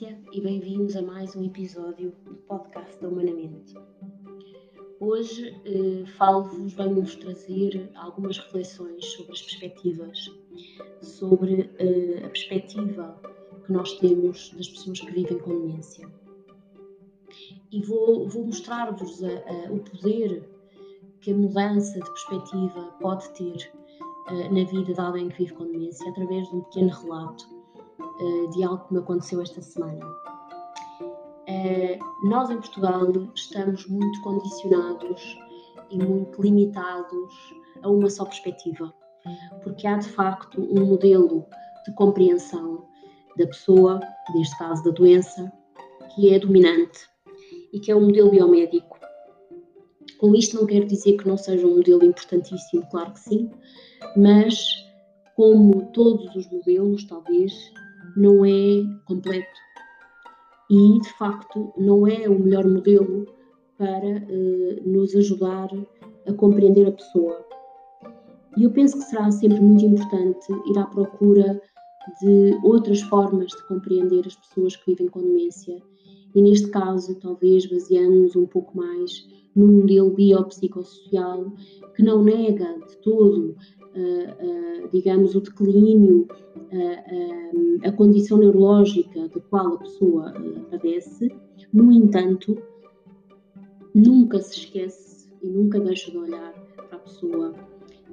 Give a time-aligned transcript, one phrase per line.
[0.00, 3.74] E bem-vindos a mais um episódio do podcast da Humanamente.
[5.00, 10.30] Hoje eh, falo-vos, vamos trazer algumas reflexões sobre as perspectivas,
[11.02, 13.20] sobre eh, a perspectiva
[13.66, 16.08] que nós temos das pessoas que vivem com demência.
[17.72, 20.48] E vou, vou mostrar-vos o poder
[21.20, 23.72] que a mudança de perspectiva pode ter
[24.28, 27.57] eh, na vida de alguém que vive com demência através de um pequeno relato
[27.98, 30.04] uh, de algo que me aconteceu esta semana.
[31.48, 35.38] Uh, nós em Portugal estamos muito condicionados
[35.90, 37.32] e muito limitados
[37.82, 38.92] a uma só perspectiva,
[39.62, 41.46] porque há de facto um modelo
[41.86, 42.86] de compreensão
[43.36, 44.00] da pessoa,
[44.34, 45.50] neste caso da doença,
[46.14, 47.08] que é dominante
[47.72, 48.98] e que é um modelo biomédico.
[50.18, 53.50] Com isto não quero dizer que não seja um modelo importantíssimo, claro que sim,
[54.16, 54.58] mas
[55.36, 57.52] como todos os modelos, talvez,
[58.16, 59.58] não é completo
[60.70, 63.26] e, de facto, não é o melhor modelo
[63.76, 65.70] para uh, nos ajudar
[66.26, 67.46] a compreender a pessoa.
[68.56, 71.60] E eu penso que será sempre muito importante ir à procura
[72.20, 75.80] de outras formas de compreender as pessoas que vivem com demência
[76.34, 81.52] e, neste caso, talvez baseando-nos um pouco mais num modelo biopsicossocial
[81.94, 83.56] que não nega de todo
[84.92, 86.26] digamos, o declínio,
[87.84, 90.34] a condição neurológica da qual a pessoa
[90.70, 91.34] padece,
[91.72, 92.60] no entanto,
[93.94, 97.54] nunca se esquece e nunca deixa de olhar para a pessoa,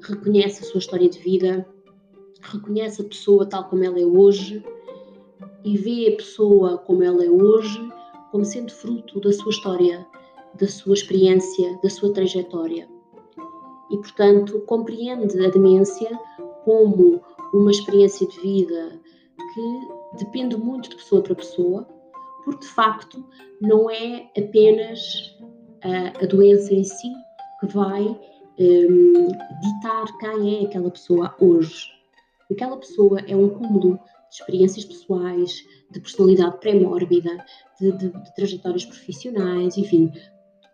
[0.00, 1.66] reconhece a sua história de vida,
[2.40, 4.64] reconhece a pessoa tal como ela é hoje
[5.64, 7.80] e vê a pessoa como ela é hoje
[8.30, 10.06] como sendo fruto da sua história,
[10.58, 12.88] da sua experiência, da sua trajetória
[13.92, 16.18] e, portanto, compreende a demência
[16.64, 17.20] como
[17.52, 19.00] uma experiência de vida
[19.52, 21.86] que depende muito de pessoa para pessoa,
[22.44, 23.24] porque de facto
[23.60, 25.36] não é apenas
[25.82, 27.12] a, a doença em si
[27.60, 28.02] que vai
[28.58, 31.86] um, ditar quem é aquela pessoa hoje.
[32.50, 33.98] Aquela pessoa é um cúmulo
[34.30, 35.52] de experiências pessoais,
[35.90, 37.44] de personalidade pré-mórbida,
[37.78, 40.10] de, de, de trajetórias profissionais, enfim,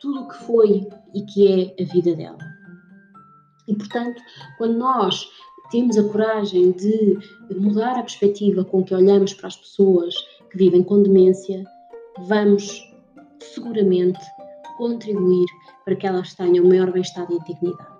[0.00, 2.57] tudo o que foi e que é a vida dela.
[3.68, 4.20] E, portanto,
[4.56, 5.30] quando nós
[5.70, 7.18] temos a coragem de
[7.54, 10.14] mudar a perspectiva com que olhamos para as pessoas
[10.50, 11.64] que vivem com demência,
[12.26, 12.82] vamos
[13.38, 14.18] seguramente
[14.78, 15.46] contribuir
[15.84, 17.98] para que elas tenham maior bem-estar e dignidade.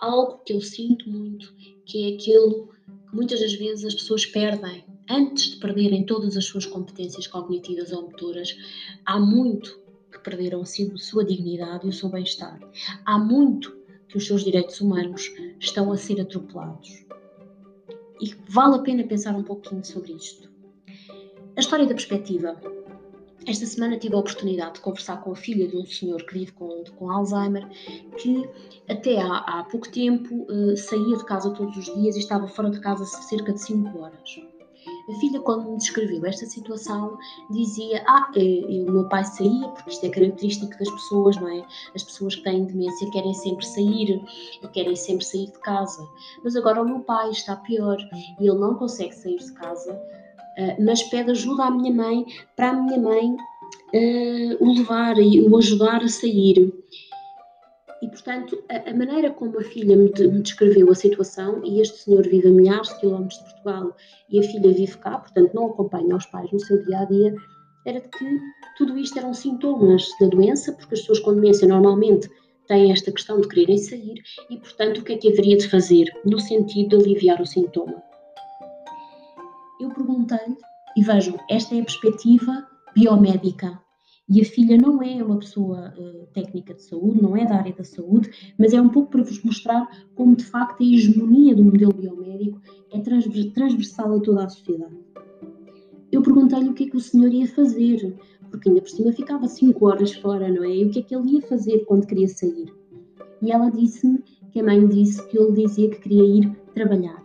[0.00, 1.54] Algo que eu sinto muito,
[1.86, 2.68] que é aquilo
[3.08, 4.84] que muitas das vezes as pessoas perdem.
[5.08, 8.54] Antes de perderem todas as suas competências cognitivas ou motoras,
[9.06, 9.80] há muito
[10.12, 12.58] que perderam a sua dignidade e o seu bem-estar.
[13.04, 13.85] Há muito
[14.16, 17.04] que os seus direitos humanos estão a ser atropelados.
[18.18, 20.50] E vale a pena pensar um pouquinho sobre isto.
[21.54, 22.58] A história da perspectiva.
[23.46, 26.52] Esta semana tive a oportunidade de conversar com a filha de um senhor que vive
[26.52, 27.68] com, com Alzheimer,
[28.16, 28.48] que
[28.88, 32.70] até há, há pouco tempo uh, saía de casa todos os dias e estava fora
[32.70, 34.40] de casa cerca de 5 horas.
[35.08, 37.16] A filha, quando me descreveu esta situação,
[37.50, 41.64] dizia: Ah, eu, o meu pai saía, porque isto é característico das pessoas, não é?
[41.94, 44.22] As pessoas que têm demência querem sempre sair
[44.62, 46.06] e querem sempre sair de casa.
[46.42, 47.96] Mas agora o meu pai está pior
[48.40, 52.26] e ele não consegue sair de casa, uh, mas pede ajuda à minha mãe
[52.56, 53.36] para a minha mãe
[54.60, 56.72] o levar e o ajudar a sair.
[58.02, 61.98] E, portanto, a, a, maneira como a filha me, me, descreveu a situação, e este
[61.98, 63.96] senhor vive a milhares de quilómetros de Portugal
[64.28, 67.34] e a filha vive cá, portanto, não acompanha os pais no seu dia a dia,
[67.86, 68.40] era de que
[68.76, 72.28] tudo isto eram sintomas da doença, porque as pessoas com demência normalmente
[72.66, 76.06] têm esta questão de quererem sair, e, portanto, o que é que haveria de fazer
[76.24, 78.02] no sentido de aliviar o sintoma?
[79.80, 80.56] Eu perguntei-lhe,
[80.96, 83.85] e vejam, esta é a perspectiva biomédica
[84.28, 87.72] e a filha não é uma pessoa uh, técnica de saúde, não é da área
[87.72, 88.28] da saúde,
[88.58, 92.60] mas é um pouco para vos mostrar como de facto a hegemonia do modelo biomédico
[92.92, 94.96] é transversal a toda a sociedade.
[96.10, 98.16] Eu perguntei-lhe o que é que o senhor ia fazer,
[98.50, 100.76] porque ainda por cima ficava 5 horas fora, não é?
[100.76, 102.72] E o que é que ele ia fazer quando queria sair?
[103.42, 107.22] E ela disse-me que a mãe disse que ele dizia que queria ir trabalhar.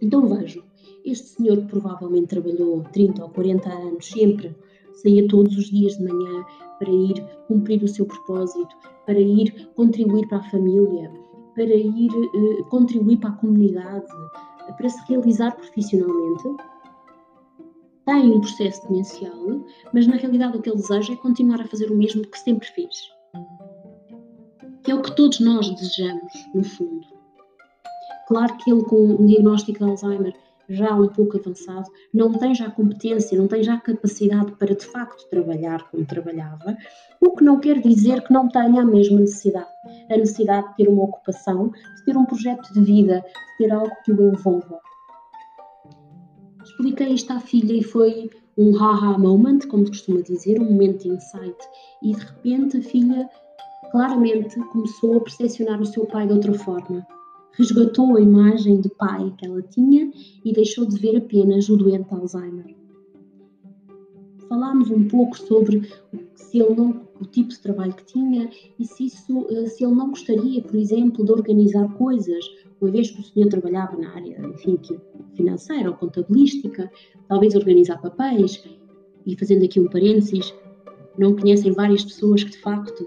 [0.00, 0.64] Então vejam,
[1.04, 4.56] este senhor provavelmente trabalhou 30 ou 40 anos sempre
[4.94, 6.44] saía todos os dias de manhã
[6.78, 8.74] para ir cumprir o seu propósito,
[9.06, 11.10] para ir contribuir para a família,
[11.54, 14.06] para ir uh, contribuir para a comunidade,
[14.76, 16.44] para se realizar profissionalmente.
[18.06, 21.90] Tem um processo demencial, mas na realidade o que ele deseja é continuar a fazer
[21.90, 22.94] o mesmo que sempre fez.
[24.82, 27.06] Que é o que todos nós desejamos, no fundo.
[28.28, 30.34] Claro que ele, com um diagnóstico de Alzheimer,
[30.68, 35.28] já um pouco avançado, não tem já competência, não tem já capacidade para de facto
[35.28, 36.76] trabalhar como trabalhava,
[37.20, 39.68] o que não quer dizer que não tenha a mesma necessidade.
[40.10, 43.94] A necessidade de ter uma ocupação, de ter um projeto de vida, de ter algo
[44.04, 44.80] que o envolva.
[46.62, 51.02] Expliquei isto à filha e foi um haha moment, como se costuma dizer, um momento
[51.02, 51.56] de insight.
[52.02, 53.28] E de repente a filha
[53.90, 57.06] claramente começou a percepcionar o seu pai de outra forma
[57.56, 60.10] resgatou a imagem do pai que ela tinha
[60.44, 62.74] e deixou de ver apenas o doente Alzheimer.
[64.48, 65.82] Falámos um pouco sobre
[66.34, 70.10] se ele não, o tipo de trabalho que tinha e se, isso, se ele não
[70.10, 72.44] gostaria, por exemplo, de organizar coisas,
[72.80, 74.78] uma vez que o senhor trabalhava na área enfim,
[75.34, 76.90] financeira ou contabilística,
[77.28, 78.62] talvez organizar papéis,
[79.26, 80.54] e fazendo aqui um parênteses,
[81.18, 83.06] não conhecem várias pessoas que de facto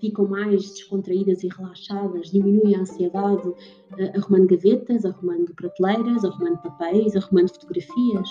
[0.00, 3.52] ficam mais descontraídas e relaxadas, diminuem a ansiedade
[3.98, 8.28] eh, arrumando gavetas, arrumando prateleiras, arrumando papéis, arrumando fotografias.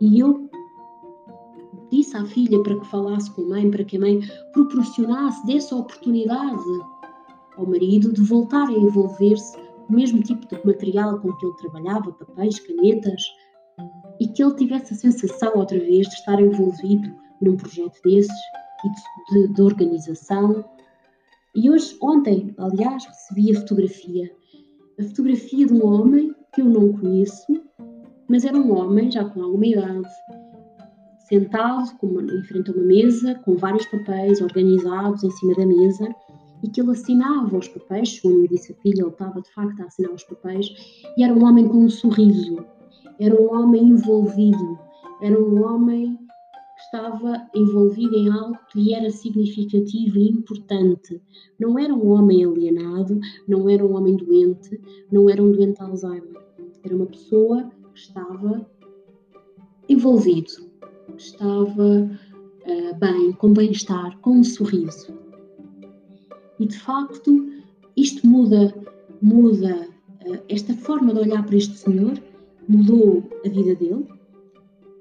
[0.00, 0.48] E eu
[1.90, 4.20] disse à filha para que falasse com a mãe, para que a mãe
[4.52, 6.62] proporcionasse, desse oportunidade
[7.56, 11.56] ao marido de voltar a envolver-se com o mesmo tipo de material com que ele
[11.56, 13.22] trabalhava, papéis, canetas,
[14.20, 18.32] e que ele tivesse a sensação outra vez de estar envolvido num projeto desses
[19.30, 20.64] de, de, organização.
[21.54, 24.30] E hoje, ontem, aliás, recebi a fotografia.
[24.98, 27.46] A fotografia de um homem que eu não conheço,
[28.28, 30.08] mas era um homem já com alguma idade,
[31.28, 36.14] sentado uma, em frente a uma mesa, com vários papéis organizados em cima da mesa,
[36.62, 39.80] e que ele assinava os papéis, segundo me disse a filha, ele estava de facto
[39.82, 40.66] a assinar os papéis,
[41.16, 42.64] e era um homem com um sorriso,
[43.20, 44.78] era um homem envolvido,
[45.20, 46.18] era um homem
[46.94, 51.20] estava envolvido em algo que era significativo e importante.
[51.58, 53.18] Não era um homem alienado,
[53.48, 54.80] não era um homem doente,
[55.10, 56.40] não era um doente Alzheimer.
[56.84, 58.64] Era uma pessoa que estava
[59.88, 60.52] envolvido,
[61.16, 62.08] estava
[62.64, 65.18] uh, bem, com bem-estar, com um sorriso.
[66.60, 67.50] E de facto,
[67.96, 68.72] isto muda,
[69.20, 69.88] muda
[70.24, 72.22] uh, esta forma de olhar para este senhor,
[72.68, 74.06] mudou a vida dele,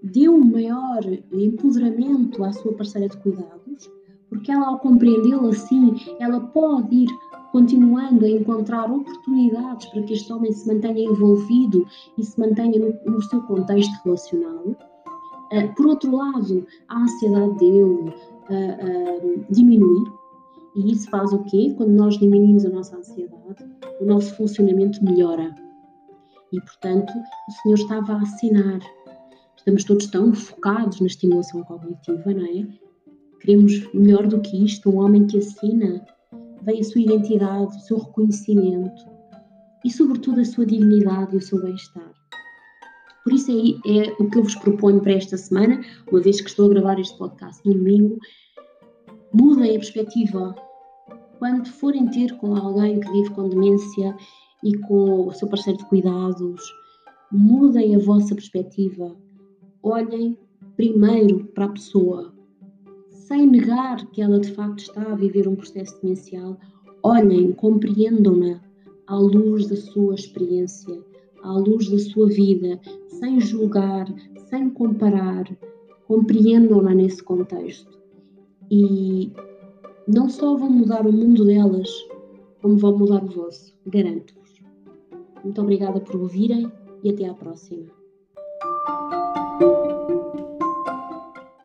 [0.03, 1.01] deu um maior
[1.31, 3.89] empoderamento à sua parceira de cuidados,
[4.29, 7.09] porque ela, ao compreendê-lo assim, ela pode ir
[7.51, 11.85] continuando a encontrar oportunidades para que este homem se mantenha envolvido
[12.17, 14.65] e se mantenha no, no seu contexto relacional.
[14.65, 20.11] Uh, por outro lado, a ansiedade dele uh, uh, diminui,
[20.75, 21.73] e isso faz o quê?
[21.77, 23.63] Quando nós diminuímos a nossa ansiedade,
[24.01, 25.55] o nosso funcionamento melhora.
[26.51, 27.13] E, portanto,
[27.47, 28.79] o Senhor estava a assinar
[29.63, 32.67] estamos todos tão focados na estimulação cognitiva, não é?
[33.39, 36.05] Queremos melhor do que isto, um homem que assina,
[36.63, 39.05] vem a sua identidade, o seu reconhecimento
[39.85, 42.11] e, sobretudo, a sua dignidade e o seu bem-estar.
[43.23, 45.81] Por isso aí é o que eu vos proponho para esta semana,
[46.11, 48.17] uma vez que estou a gravar este podcast no domingo,
[49.33, 50.55] mudem a perspectiva.
[51.39, 54.13] Quando forem ter com alguém que vive com demência
[54.61, 56.61] e com o seu parceiro de cuidados,
[57.31, 59.15] mudem a vossa perspectiva
[59.83, 60.37] olhem
[60.77, 62.33] primeiro para a pessoa,
[63.09, 66.57] sem negar que ela de facto está a viver um processo demencial,
[67.03, 68.61] olhem, compreendam-na
[69.07, 70.97] à luz da sua experiência,
[71.43, 74.07] à luz da sua vida, sem julgar,
[74.49, 75.45] sem comparar,
[76.07, 77.99] compreendam-na nesse contexto.
[78.71, 79.31] E
[80.07, 81.89] não só vão mudar o mundo delas,
[82.61, 84.63] como vão mudar o vosso, garanto-vos.
[85.43, 86.71] Muito obrigada por ouvirem
[87.03, 88.02] e até à próxima.